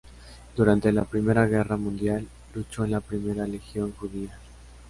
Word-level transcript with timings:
Durante 0.55 0.91
la 0.91 1.05
Primera 1.05 1.45
Guerra 1.45 1.77
Mundial 1.77 2.27
luchó 2.55 2.83
en 2.85 2.89
la 2.89 3.03
I 3.11 3.51
Legión 3.51 3.91
Judía. 3.91 4.35